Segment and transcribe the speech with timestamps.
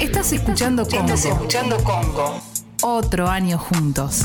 [0.00, 1.00] Estás escuchando Congo.
[1.02, 2.40] Estás escuchando Congo.
[2.82, 4.22] Otro año juntos.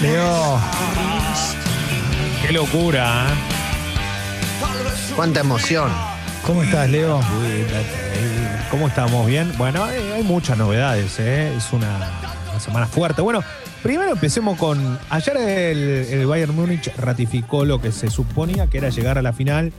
[0.00, 0.60] Leo,
[2.42, 3.34] Qué locura, ¿eh?
[5.14, 5.92] Cuánta emoción.
[6.44, 7.20] ¿cómo estás, Leo?
[8.70, 9.26] ¿Cómo estamos?
[9.26, 9.52] ¿Bien?
[9.56, 11.54] Bueno, eh, hay muchas novedades, ¿eh?
[11.56, 12.10] Es una,
[12.50, 13.22] una semana fuerte.
[13.22, 13.42] Bueno,
[13.82, 14.98] primero empecemos con.
[15.10, 19.72] Ayer el, Bayern Múnich ratificó lo que se suponía que era llegar a la final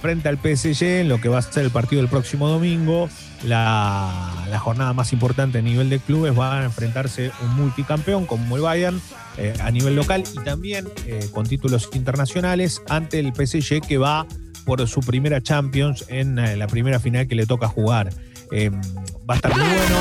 [0.00, 3.08] frente al PSG en lo que va a ser el partido del próximo domingo.
[3.44, 8.62] La, jornada más importante a nivel de clubes va a enfrentarse un multicampeón como el
[8.62, 9.00] Bayern
[9.38, 14.26] eh, a nivel local y también eh, con títulos internacionales ante el PSG que va
[14.64, 18.10] por su primera Champions en eh, la primera final que le toca jugar.
[18.52, 19.96] Va a estar muy bueno,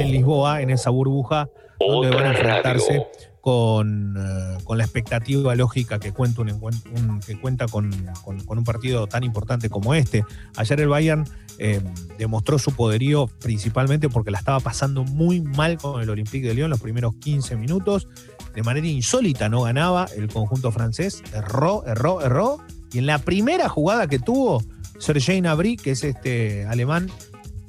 [0.00, 1.48] en Lisboa, en esa burbuja,
[1.78, 3.06] donde van a enfrentarse
[3.40, 7.90] con, eh, con la expectativa lógica que cuenta, un, que cuenta con,
[8.24, 10.24] con- con un partido tan importante como este.
[10.56, 11.24] Ayer el Bayern
[11.58, 11.80] eh,
[12.16, 16.70] demostró su poderío principalmente porque la estaba pasando muy mal con el Olympique de Lyon
[16.70, 18.08] los primeros 15 minutos.
[18.54, 21.22] De manera insólita no ganaba el conjunto francés.
[21.34, 22.58] Erró, erró, erró.
[22.92, 24.62] Y en la primera jugada que tuvo,
[24.98, 27.10] Sergei Gnabry, que es este alemán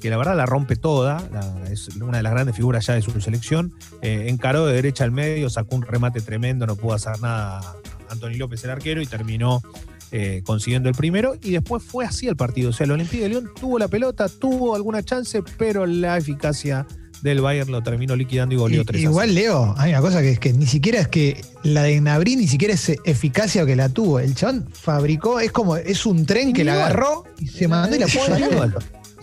[0.05, 3.01] que la verdad la rompe toda, la- es una de las grandes figuras ya de
[3.01, 7.19] su selección, eh, encaró de derecha al medio, sacó un remate tremendo, no pudo hacer
[7.21, 7.59] nada
[8.11, 9.63] Anthony López el arquero y terminó
[10.11, 12.69] eh, consiguiendo el primero y después fue así el partido.
[12.69, 16.85] O sea, el Olympique de Lyon tuvo la pelota, tuvo alguna chance, pero la eficacia
[17.23, 19.41] del Bayern lo terminó liquidando y goleó I- 3 a igual, 0.
[19.41, 22.47] Leo, hay una cosa que es que ni siquiera es que la de Gnabry ni
[22.47, 24.19] siquiera es eficacia que la tuvo.
[24.19, 27.99] El chabón fabricó, es como, es un tren que la agarró y se mandó y
[27.99, 28.31] la puso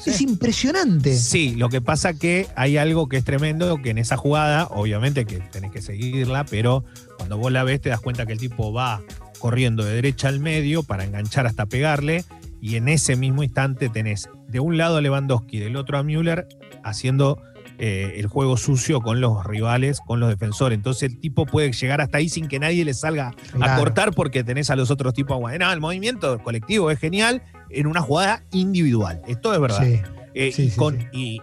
[0.07, 1.17] Es impresionante.
[1.17, 5.25] Sí, lo que pasa que hay algo que es tremendo, que en esa jugada, obviamente
[5.25, 6.85] que tenés que seguirla, pero
[7.17, 9.03] cuando vos la ves te das cuenta que el tipo va
[9.39, 12.25] corriendo de derecha al medio para enganchar hasta pegarle,
[12.61, 16.47] y en ese mismo instante tenés de un lado a Lewandowski, del otro a Müller,
[16.85, 17.43] haciendo
[17.79, 20.77] eh, el juego sucio con los rivales, con los defensores.
[20.77, 24.45] Entonces el tipo puede llegar hasta ahí sin que nadie le salga a cortar porque
[24.45, 25.59] tenés a los otros tipos aguante.
[25.59, 29.23] No, el movimiento colectivo es genial en una jugada individual.
[29.27, 29.83] Esto es verdad.
[29.83, 30.01] Sí.
[30.35, 31.07] Eh, Sí, y, sí, con- sí.
[31.13, 31.41] y-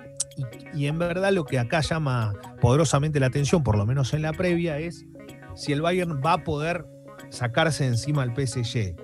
[0.73, 4.21] y- y en verdad lo que acá llama poderosamente la atención, por lo menos en
[4.21, 5.05] la previa, es
[5.55, 6.85] si el Bayern va a poder
[7.29, 8.95] sacarse encima al PSG.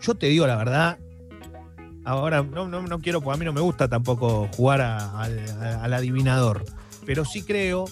[0.00, 0.98] Yo te digo la verdad,
[2.04, 5.38] ahora no, no, no quiero, porque a mí no me gusta tampoco jugar a- al,
[5.60, 6.64] a- al adivinador,
[7.06, 7.84] pero sí creo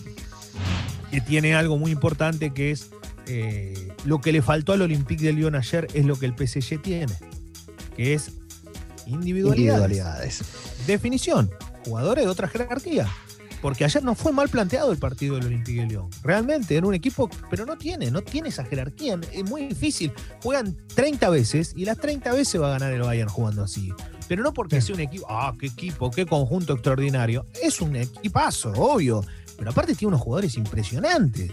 [1.11, 2.91] que tiene algo muy importante que es
[3.27, 6.81] eh, lo que le faltó al Olympique de Lyon ayer es lo que el PSG
[6.83, 7.13] tiene,
[7.97, 8.33] que es
[9.07, 10.43] individualidades Individualidades.
[10.87, 11.51] definición,
[11.85, 13.09] jugadores de otra jerarquía.
[13.61, 16.09] Porque ayer no fue mal planteado el partido del Olympique de Lyon.
[16.23, 19.19] Realmente era un equipo, pero no tiene, no tiene esa jerarquía.
[19.33, 20.13] Es muy difícil.
[20.43, 23.93] Juegan 30 veces y las 30 veces va a ganar el Bayern jugando así.
[24.29, 27.47] Pero no porque sea un equipo, ah, qué equipo, qué conjunto extraordinario.
[27.63, 29.25] Es un equipazo, obvio.
[29.59, 31.51] Pero aparte tiene unos jugadores impresionantes.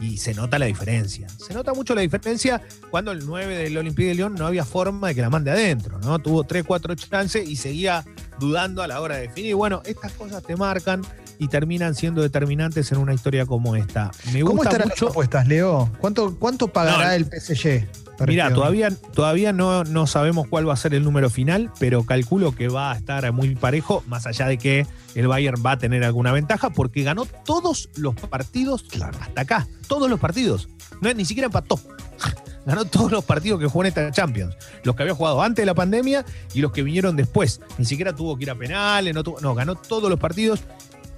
[0.00, 1.28] Y se nota la diferencia.
[1.28, 5.08] Se nota mucho la diferencia cuando el 9 del Olympique de Lyon no había forma
[5.08, 6.18] de que la mande adentro, ¿no?
[6.18, 8.06] Tuvo 3, 4 chances y seguía
[8.38, 9.56] dudando a la hora de definir.
[9.56, 11.02] Bueno, estas cosas te marcan
[11.40, 14.12] y terminan siendo determinantes en una historia como esta.
[14.32, 15.90] Me ¿Cómo estarán las apuestas, Leo?
[15.98, 17.88] ¿Cuánto, cuánto pagará No, el PSG?
[18.26, 22.54] Mira, todavía, todavía no, no sabemos cuál va a ser el número final, pero calculo
[22.54, 26.04] que va a estar muy parejo, más allá de que el Bayern va a tener
[26.04, 29.66] alguna ventaja, porque ganó todos los partidos hasta acá.
[29.88, 30.68] Todos los partidos.
[31.00, 31.80] No, ni siquiera empató.
[32.66, 34.54] Ganó todos los partidos que jugó en esta Champions.
[34.84, 37.58] Los que había jugado antes de la pandemia y los que vinieron después.
[37.78, 40.60] Ni siquiera tuvo que ir a penales, no, tuvo- no ganó todos los partidos.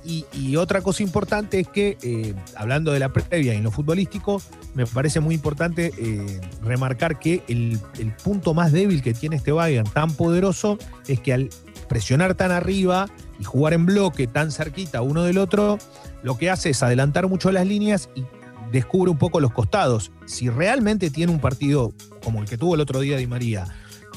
[0.05, 4.43] Y, otra cosa importante es que, eh, hablando de la previa y en lo futbolístico,
[4.75, 9.53] me parece muy importante eh, remarcar que el, el punto más débil que tiene este
[9.53, 11.51] Bayern tan poderoso es que al
[11.89, 13.07] presionar tan arriba
[13.39, 15.79] y jugar en bloque tan cerquita uno del otro,
[16.23, 18.25] lo que hace es adelantar mucho las líneas y
[18.73, 20.11] descubre un poco los costados.
[20.27, 21.93] Si realmente tiene un partido
[22.25, 23.67] como el que tuvo el otro día Di María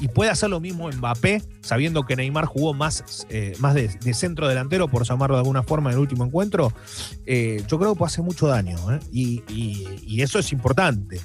[0.01, 4.13] y puede hacer lo mismo Mbappé, sabiendo que Neymar jugó más, eh, más de, de
[4.13, 6.71] centro delantero, por llamarlo de alguna forma, en el último encuentro,
[7.25, 8.77] eh, yo creo que puede hacer mucho daño.
[8.93, 8.99] ¿eh?
[9.11, 11.19] Y, y- y eso es importante.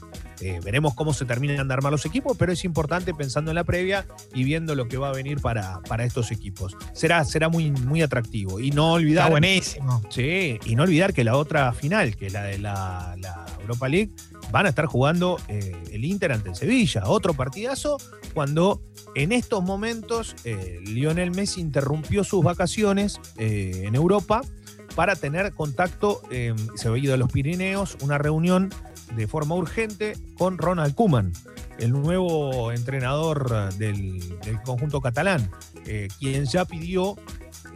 [0.64, 4.06] Veremos cómo se terminan de armar los equipos, pero es importante pensando en la previa
[4.32, 6.74] y viendo lo que va a venir para, para estos equipos.
[6.94, 8.58] Será, será muy, muy atractivo.
[8.58, 9.24] Y no olvidar.
[9.24, 10.02] Está buenísimo.
[10.08, 13.86] Sí, y no olvidar que la otra final, que es la de la, la Europa
[13.90, 14.12] League,
[14.50, 17.02] van a estar jugando eh, el Inter ante el Sevilla.
[17.06, 17.98] Otro partidazo
[18.34, 18.80] cuando
[19.14, 24.42] en estos momentos eh, Lionel Messi interrumpió sus vacaciones eh, en Europa
[24.94, 28.70] para tener contacto, eh, se ha ido a los Pirineos, una reunión
[29.16, 31.32] de forma urgente con Ronald Koeman,
[31.78, 34.20] el nuevo entrenador del,
[34.64, 35.50] conjunto catalán,
[36.18, 37.16] quien ya pidió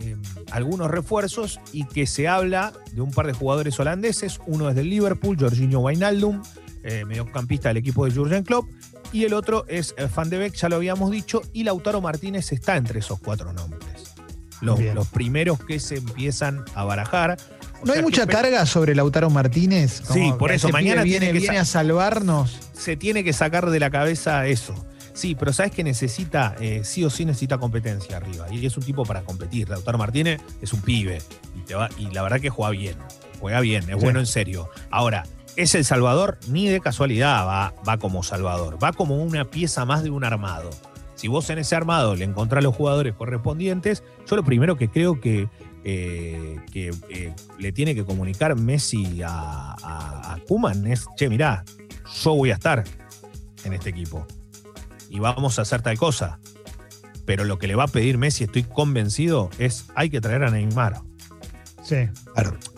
[0.00, 0.17] eh,
[0.50, 4.41] algunos refuerzos y que se habla de un par de jugadores holandeses.
[4.47, 6.43] Uno es del Liverpool, Jorginho Wijnaldum,
[6.85, 8.69] eh, mediocampista del equipo de Jurgen Klopp.
[9.13, 12.53] Y el otro es eh, Van de Beek, ya lo habíamos dicho, y Lautaro Martínez
[12.53, 14.15] está entre esos cuatro nombres.
[14.61, 17.37] Los, los primeros que se empiezan a barajar.
[17.83, 20.03] O ¿No hay mucha carga sobre Lautaro Martínez?
[20.11, 22.59] Sí, por eso, mañana viene, que viene a salvarnos.
[22.73, 24.75] se tiene que sacar de la cabeza eso.
[25.13, 28.47] Sí, pero sabes que necesita, eh, sí o sí necesita competencia arriba.
[28.51, 29.69] Y es un tipo para competir.
[29.69, 31.23] Lautaro Martínez es un pibe.
[31.57, 32.97] Y, te va, y la verdad que juega bien.
[33.41, 33.95] Juega bien, es Sí.
[34.03, 34.71] bueno en serio.
[34.91, 35.25] Ahora,
[35.56, 38.83] es el Salvador, ni de casualidad va, va como Salvador.
[38.83, 40.71] Va como una pieza más de un armado.
[41.15, 45.21] Si vos en ese armado le encontrás los jugadores correspondientes, yo lo primero que creo
[45.21, 45.49] que,
[45.85, 51.65] eh, que eh, le tiene que comunicar Messi a, a, a Koeman es, che, mirá,
[52.23, 52.85] yo voy a estar
[53.65, 54.27] en este equipo.
[55.09, 56.41] Y vamos a hacer tal cosa.
[57.25, 60.51] Pero lo que le va a pedir Messi, estoy convencido, es hay que traer a
[60.51, 61.01] Neymar.
[61.83, 62.09] Sí.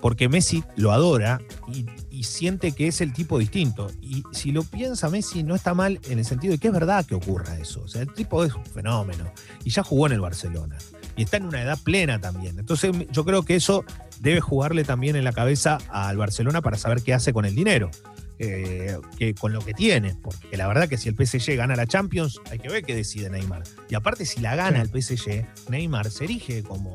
[0.02, 1.40] Porque Messi lo adora
[1.72, 3.90] y, y siente que es el tipo distinto.
[4.00, 7.04] Y si lo piensa Messi, no está mal en el sentido de que es verdad
[7.04, 7.82] que ocurra eso.
[7.82, 9.30] O sea, el tipo es un fenómeno.
[9.64, 10.78] Y ya jugó en el Barcelona.
[11.14, 12.58] Y está en una edad plena también.
[12.58, 13.84] Entonces yo creo que eso
[14.20, 17.90] debe jugarle también en la cabeza al Barcelona para saber qué hace con el dinero.
[18.38, 21.86] eh, que con lo que tiene, porque la verdad que si el PSG gana la
[21.86, 23.62] Champions, hay que ver qué decide Neymar.
[23.88, 26.94] Y aparte, si la gana el PSG, Neymar se erige como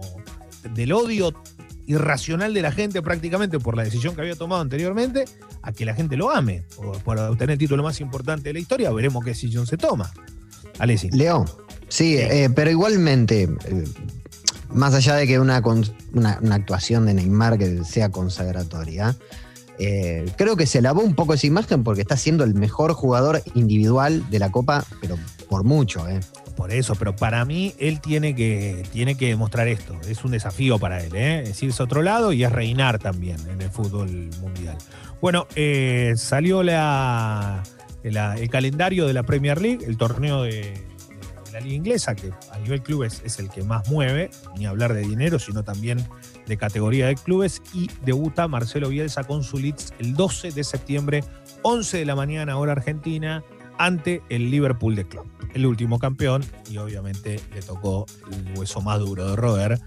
[0.76, 1.34] del odio
[1.92, 5.26] irracional de la gente prácticamente por la decisión que había tomado anteriormente
[5.62, 8.60] a que la gente lo ame por, por obtener el título más importante de la
[8.60, 8.92] historia.
[8.92, 10.12] Veremos qué decisión se toma.
[10.80, 11.10] Alessi.
[11.12, 11.46] León.
[11.90, 13.84] Sí, eh, pero igualmente, eh,
[14.70, 15.62] más allá de que una,
[16.14, 19.16] una, una actuación de Neymar que sea consagratoria,
[19.78, 23.42] eh, creo que se lavó un poco esa imagen porque está siendo el mejor jugador
[23.56, 25.18] individual de la Copa, pero
[25.52, 26.08] por mucho.
[26.08, 26.22] Eh.
[26.56, 30.00] Por eso, pero para mí él tiene que, tiene que demostrar esto.
[30.08, 31.44] Es un desafío para él, ¿eh?
[31.46, 34.78] es irse a otro lado y es reinar también en el fútbol mundial.
[35.20, 37.64] Bueno, eh, salió la,
[38.02, 40.86] el calendario de la Premier League, el torneo de,
[41.52, 45.02] la liga inglesa, que a nivel clubes es el que más mueve, ni hablar de
[45.02, 46.02] dinero, sino también
[46.48, 51.24] de categoría de clubes, y debuta Marcelo Bielsa con su Leeds el 12 de septiembre,
[51.64, 53.44] 11 de la mañana, hora argentina,
[53.82, 59.00] ante el Liverpool de Klopp, el último campeón, y obviamente le tocó el hueso más
[59.00, 59.80] duro de roer,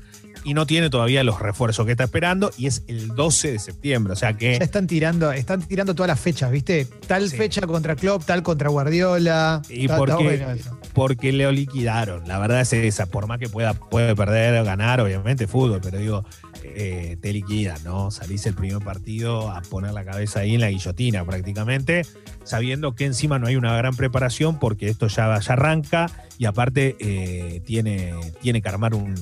[0.42, 4.12] y no tiene todavía los refuerzos que está esperando, y es el 12 de septiembre,
[4.12, 4.58] o sea que...
[4.58, 6.86] Ya están tirando, están tirando todas las fechas, ¿viste?
[7.06, 7.36] Tal Sí.
[7.36, 9.62] fecha contra Klopp, tal contra Guardiola.
[9.70, 10.24] ¿Y Está- por está qué?
[10.24, 10.78] bueno eso.
[10.92, 12.28] porque lo liquidaron.
[12.28, 15.98] La verdad es esa, por más que pueda puede perder o ganar, obviamente, fútbol, pero
[15.98, 16.24] digo,
[16.64, 18.10] eh, te liquidan, ¿no?
[18.10, 22.06] Salís el primer partido a poner la cabeza ahí en la guillotina prácticamente,
[22.44, 26.96] sabiendo que encima no hay una gran preparación porque esto ya, ya arranca y aparte
[26.98, 29.14] eh, tiene, tiene que armar un...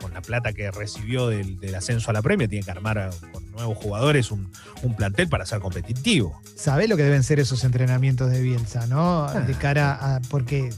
[0.00, 3.50] Con la plata que recibió del, del ascenso a la premia, tiene que armar con
[3.50, 4.52] nuevos jugadores un,
[4.82, 6.40] un plantel para ser competitivo.
[6.54, 9.26] Sabés lo que deben ser esos entrenamientos de Bielsa, ¿no?
[9.32, 10.20] De cara a.
[10.28, 10.70] Porque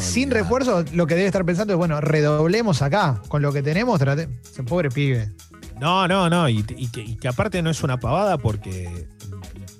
[0.00, 0.42] sin Olvidate.
[0.42, 3.22] refuerzo, lo que debe estar pensando es, bueno, redoblemos acá.
[3.28, 4.28] Con lo que tenemos, trate.
[4.66, 5.32] Pobre pibe.
[5.80, 9.08] No, no, no, y, y que, y que aparte no es una pavada porque,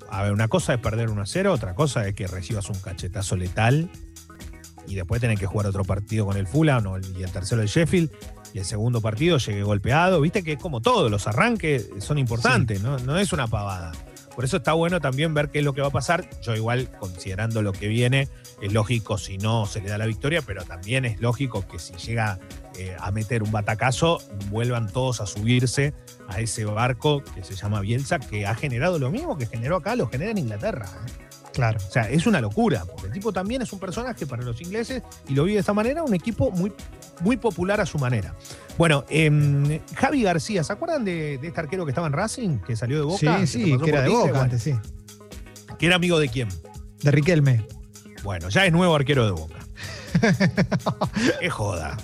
[0.09, 2.79] a ver, una cosa es perder 1 a 0, otra cosa es que recibas un
[2.79, 3.89] cachetazo letal
[4.87, 6.83] y después tener que jugar otro partido con el Fulham
[7.17, 8.11] y el tercero el Sheffield
[8.53, 10.21] y el segundo partido llegue golpeado.
[10.21, 12.97] Viste que es como todo, los arranques son importantes, ¿no?
[12.99, 13.91] no es una pavada.
[14.35, 16.29] Por eso está bueno también ver qué es lo que va a pasar.
[16.41, 18.27] Yo igual, considerando lo que viene,
[18.61, 21.93] es lógico si no se le da la victoria, pero también es lógico que si
[21.93, 22.39] llega
[22.77, 25.93] eh, a meter un batacazo, vuelvan todos a subirse
[26.27, 29.95] a ese barco que se llama Bielsa, que ha generado lo mismo que generó acá,
[29.95, 30.85] lo genera en Inglaterra.
[30.85, 31.25] ¿eh?
[31.53, 31.77] Claro.
[31.77, 35.01] O sea, es una locura, porque el tipo también es un personaje para los ingleses
[35.29, 36.73] y lo vive de esta manera, un equipo muy,
[37.21, 38.35] muy popular a su manera.
[38.77, 42.75] Bueno, em, Javi García, ¿se acuerdan de, de este arquero que estaba en Racing, que
[42.75, 43.39] salió de Boca?
[43.45, 44.09] Sí, sí, que era de?
[44.09, 44.73] Boca Bueno, antes, sí.
[45.79, 46.49] Que era amigo de quién?
[47.01, 47.65] De Riquelme.
[48.23, 49.55] Bueno, ya es nuevo arquero de Boca.
[51.41, 51.97] es joda.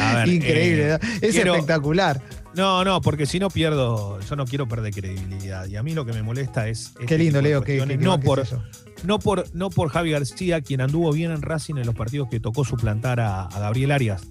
[0.00, 2.20] A ver, Increíble, eh, es quiero- espectacular.
[2.54, 5.66] No, no, porque si no pierdo, yo no quiero perder credibilidad.
[5.66, 6.88] Y a mí lo que me molesta es.
[7.00, 8.62] este Qué lindo, Leo, que, no, por, es eso.
[9.04, 12.40] no, por, no por Javi García, quien anduvo bien en Racing en los partidos que
[12.40, 14.22] tocó suplantar a, a Gabriel Arias.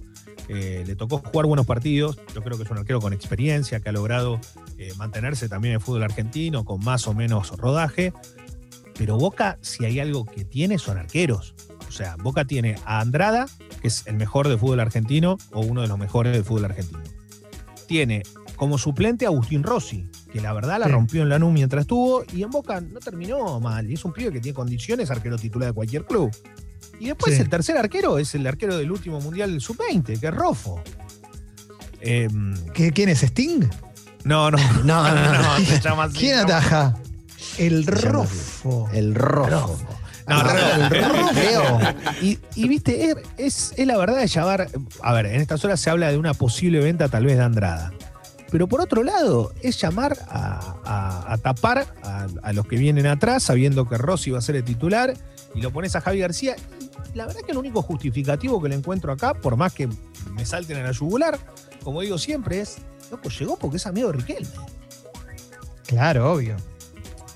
[0.47, 2.19] Eh, le tocó jugar buenos partidos.
[2.35, 4.39] Yo creo que es un arquero con experiencia, que ha logrado
[4.77, 8.13] eh, mantenerse también en el fútbol argentino con más o menos rodaje.
[8.97, 11.55] Pero Boca, si hay algo que tiene, son arqueros.
[11.87, 13.47] O sea, Boca tiene a Andrada,
[13.81, 16.99] que es el mejor del fútbol argentino, o uno de los mejores del fútbol argentino.
[17.87, 18.23] Tiene
[18.55, 20.91] como suplente Agustín Rossi, que la verdad la Sí.
[20.91, 23.89] rompió en la NU mientras estuvo y en Boca no terminó mal.
[23.89, 26.29] Y es un pibe que tiene condiciones, arquero titular de cualquier club.
[27.01, 27.41] Y después Sí.
[27.41, 30.81] el tercer arquero es el arquero del último Mundial Sub-20, que es Rofo.
[31.99, 33.63] Em, ¿Qué- ¿Quién es Sting?
[34.23, 35.65] no, no, No, no, no.
[35.65, 36.95] se llama así, ¿Quién ataja?
[37.57, 38.87] El Rofo.
[38.93, 39.77] El rojo.
[40.27, 40.95] No, no, no.
[40.95, 41.79] El rojo.
[42.21, 44.67] Y, y, viste, es, es, es la verdad de llamar.
[45.01, 47.91] A ver, en estas horas se habla de una posible venta tal vez de Andrada.
[48.51, 53.07] Pero por otro lado, es llamar a, a- a tapar a, a los que vienen
[53.07, 55.13] atrás, sabiendo que Rossi va a ser el titular,
[55.55, 56.55] y lo pones a Javi García.
[57.13, 59.89] La verdad que el único justificativo que le encuentro acá, por más que
[60.33, 61.37] me salten en la yugular,
[61.83, 62.77] como digo siempre, es,
[63.11, 64.47] loco, llegó porque es amigo de Riquelme.
[65.85, 66.55] Claro, obvio.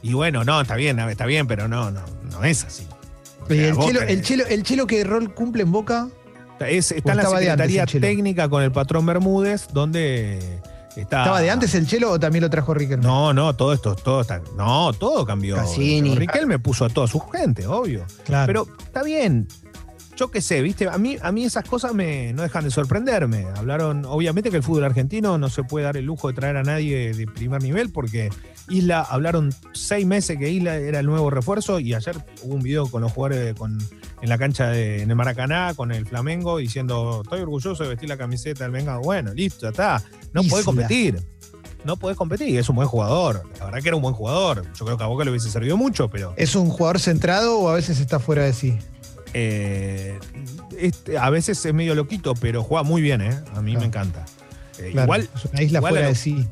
[0.02, 2.02] Y bueno, no, está bien, está bien, pero no, no,
[2.32, 2.88] no es así.
[3.50, 6.08] O Y sea, el, chelo, el, chelo, el chelo que rol cumple en Boca.
[6.60, 7.86] Es- está en la Secretaría?
[7.86, 10.38] Técnica con el patrón Bermúdez, donde
[10.96, 11.20] está.
[11.20, 13.04] ¿Estaba de antes el chelo o también lo trajo Riquelme?
[13.04, 14.42] No, no, todo esto, todo está.
[14.56, 15.58] No, todo cambió.
[15.58, 16.16] Cassini.
[16.16, 18.06] Riquelme puso a toda su gente, obvio.
[18.24, 18.48] Claro.
[18.48, 19.48] Pero está bien.
[20.16, 23.48] Yo qué sé, viste, a mí, a mí esas cosas me, no dejan de sorprenderme.
[23.58, 26.64] Hablaron, obviamente que el fútbol argentino no se puede dar el lujo de traer a
[26.64, 28.30] nadie de primer nivel porque
[28.70, 32.88] Isla, hablaron seis meses que Isla era el nuevo refuerzo y ayer hubo un video
[32.88, 33.78] con los jugadores con,
[34.22, 38.08] en la cancha de, en el Maracaná con el Flamengo diciendo estoy orgulloso de vestir
[38.08, 38.98] la camiseta del Venga.
[38.98, 40.04] Bueno, listo, ya está.
[40.32, 40.52] No Isla.
[40.52, 41.22] podés competir.
[41.84, 43.44] No podés competir, es un buen jugador.
[43.60, 44.64] La verdad que era un buen jugador.
[44.74, 47.70] Yo creo que a Boca le hubiese servido mucho, pero ¿Es un jugador centrado o
[47.70, 48.80] a veces está fuera de sí?
[49.38, 50.18] Eh,
[50.80, 53.38] este, a veces es medio loquito, pero juega muy bien, ¿eh?
[53.54, 53.80] A mí Claro.
[53.82, 54.26] me encanta.
[54.80, 56.48] Eh, Claro, Igual, es una isla igual fuera lo- de sí.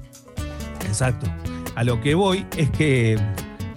[0.85, 1.27] exacto.
[1.75, 3.17] A lo que voy es que,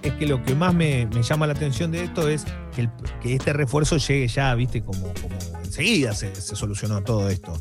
[0.03, 2.45] es que lo que más me, me llama la atención de esto es
[2.75, 7.29] que, el- que este refuerzo llegue ya, viste, como, como enseguida se, se solucionó todo
[7.29, 7.53] esto.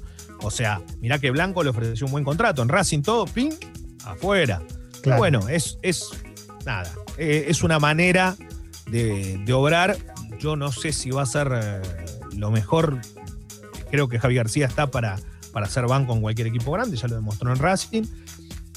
[0.42, 2.62] O sea, mirá que Blanco le ofreció un buen contrato.
[2.62, 3.52] En Racing todo, ping,
[4.04, 4.62] afuera.
[5.02, 5.18] Claro.
[5.20, 6.08] bueno, es, es
[6.64, 8.34] nada, eh, es una manera
[8.90, 9.96] de, de obrar.
[10.46, 11.82] Yo no sé si va a ser eh,
[12.36, 13.00] lo mejor.
[13.90, 15.16] Creo que Javi García está para,
[15.52, 18.04] para hacer banco en cualquier equipo grande, ya lo demostró en Racing.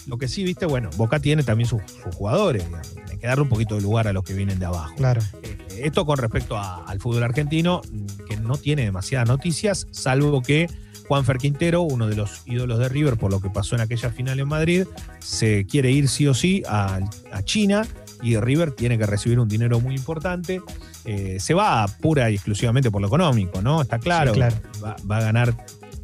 [0.08, 2.66] Lo que sí, viste, bueno, Boca tiene también sus, sus jugadores.
[2.66, 2.96] digamos.
[3.12, 4.96] Hay que darle un poquito de lugar a los que vienen de abajo.
[4.96, 5.22] Claro.
[5.44, 7.84] Eh, Esto con respecto a- al fútbol argentino,
[8.28, 10.66] que no tiene demasiadas noticias, salvo que
[11.08, 14.40] Juanfer Quintero, uno de los ídolos de River por lo que pasó en aquella final
[14.40, 14.88] en Madrid,
[15.20, 17.00] se quiere ir sí o sí a,
[17.32, 17.86] a China
[18.22, 20.62] y River tiene que recibir un dinero muy importante.
[21.06, 23.82] Eh, se va pura y exclusivamente por lo económico, ¿no?
[23.82, 24.34] Está claro.
[24.34, 24.56] Sí, claro.
[24.84, 25.56] Va, va a ganar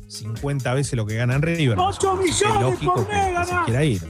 [0.08, 1.78] 50 veces lo que gana en River.
[1.80, 3.66] ¡Ocho Es millones lógico por que, mes que se ganás!
[3.66, 4.02] quiera ir.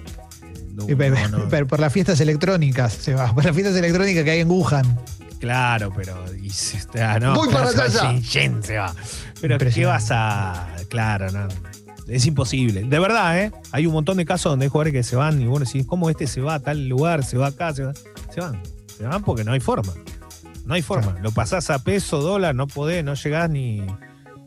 [0.74, 1.50] No, Y pe- no, no.
[1.50, 3.33] pero por las fiestas electrónicas se va.
[3.33, 5.00] Por las fiestas electrónicas que hay en Wuhan.
[5.39, 6.24] Claro, pero.
[6.35, 8.21] Y se está, no, Voy para allá.
[8.62, 8.93] se va.
[9.41, 10.67] Pero ¿qué vas a.?
[10.89, 11.47] Claro, no.
[12.07, 12.83] Es imposible.
[12.83, 13.51] De verdad, ¿eh?
[13.71, 16.09] Hay un montón de casos donde hay jugadores que se van y bueno, decís, ¿cómo
[16.09, 17.24] este se va a tal lugar?
[17.24, 17.93] Se va acá, se va.
[18.29, 18.62] Se van.
[18.97, 19.91] Se van porque no hay forma.
[20.65, 21.07] No hay forma.
[21.12, 21.24] Claro.
[21.24, 23.81] Lo pasás a peso, dólar, no podés, no llegás ni,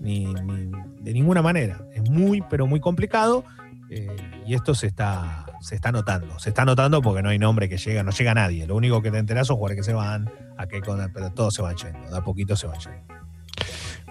[0.01, 1.81] ni, ni- de ninguna manera.
[1.95, 3.45] Es muy, pero muy complicado.
[3.91, 4.15] eh,
[4.47, 6.39] y esto se está, se está notando.
[6.39, 8.67] Se está notando porque no hay nombre que llega, no llega nadie.
[8.67, 11.55] Lo único que te enterás son jugadores que se van, a que con, pero todos
[11.55, 12.09] se van yendo.
[12.11, 12.99] De a poquito se van yendo.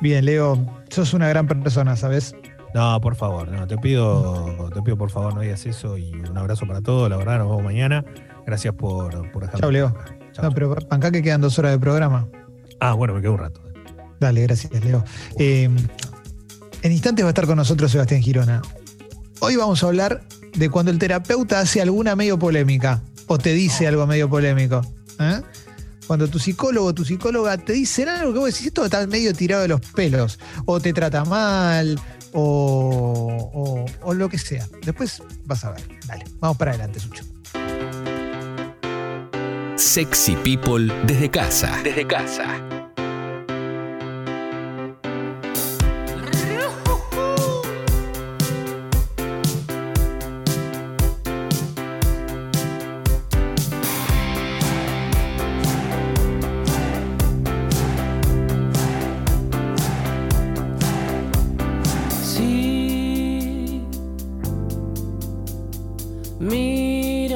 [0.02, 2.36] Bien, Leo, sos una gran persona, ¿sabes?
[2.74, 6.38] No, por favor, no, te pido, te pido por favor no digas eso y un
[6.38, 8.04] abrazo para todos, la verdad, nos vemos mañana.
[8.46, 9.62] Gracias por, por dejarme.
[9.62, 9.96] Chau, Leo.
[10.34, 12.28] Chau, No, pero acá que quedan dos horas de programa.
[12.80, 13.62] Ah, bueno, me quedo un rato.
[14.20, 15.04] Dale, gracias, Leo.
[15.38, 15.70] Eh,
[16.82, 18.62] en instantes va a estar con nosotros Sebastián Girona.
[19.40, 23.88] Hoy vamos a hablar de cuando el terapeuta hace alguna medio polémica o te dice
[23.88, 24.82] algo medio polémico.
[25.20, 25.42] ¿eh?
[26.08, 29.34] Cuando tu psicólogo o tu psicóloga te dicen algo que vos decís, esto está medio
[29.34, 32.00] tirado de los pelos, o te trata mal,
[32.40, 34.66] o, o- o lo que sea.
[34.86, 35.82] Después vas a ver.
[36.06, 37.24] Dale, vamos para adelante, Sucho.
[39.76, 41.72] Sexy People desde casa.
[41.84, 42.46] Desde casa.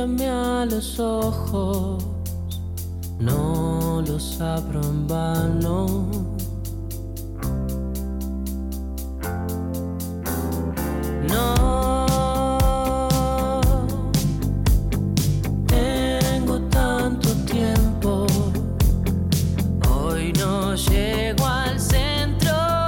[0.08, 2.03] Mírame a los ojos,
[3.20, 6.30] no los abro en vano.